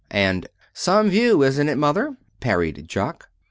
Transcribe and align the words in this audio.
And, 0.09 0.47
"Some 0.73 1.11
view, 1.11 1.43
isn't 1.43 1.69
it, 1.69 1.75
Mother?" 1.77 2.17
parried 2.39 2.87
Jock. 2.87 3.29